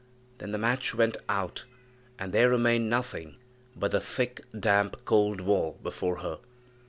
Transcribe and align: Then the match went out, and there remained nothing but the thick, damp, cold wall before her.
Then 0.39 0.51
the 0.51 0.57
match 0.57 0.95
went 0.95 1.15
out, 1.29 1.65
and 2.17 2.33
there 2.33 2.49
remained 2.49 2.89
nothing 2.89 3.35
but 3.75 3.91
the 3.91 3.99
thick, 3.99 4.41
damp, 4.59 5.05
cold 5.05 5.41
wall 5.41 5.77
before 5.83 6.21
her. 6.21 6.39